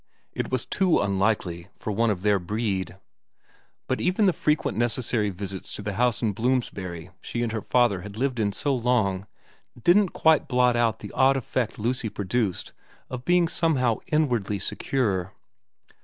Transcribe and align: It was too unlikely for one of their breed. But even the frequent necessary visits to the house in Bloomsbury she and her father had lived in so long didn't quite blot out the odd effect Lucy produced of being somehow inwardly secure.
It 0.33 0.49
was 0.49 0.65
too 0.65 0.99
unlikely 0.99 1.67
for 1.75 1.91
one 1.91 2.09
of 2.09 2.23
their 2.23 2.39
breed. 2.39 2.95
But 3.85 4.01
even 4.01 4.25
the 4.25 4.33
frequent 4.33 4.75
necessary 4.75 5.29
visits 5.29 5.73
to 5.75 5.83
the 5.83 5.93
house 5.93 6.23
in 6.23 6.31
Bloomsbury 6.33 7.11
she 7.21 7.43
and 7.43 7.51
her 7.51 7.61
father 7.61 8.01
had 8.01 8.17
lived 8.17 8.39
in 8.39 8.51
so 8.51 8.73
long 8.75 9.27
didn't 9.79 10.09
quite 10.09 10.47
blot 10.47 10.75
out 10.75 11.01
the 11.01 11.11
odd 11.11 11.37
effect 11.37 11.77
Lucy 11.77 12.09
produced 12.09 12.73
of 13.11 13.25
being 13.25 13.47
somehow 13.47 13.97
inwardly 14.07 14.57
secure. 14.57 15.35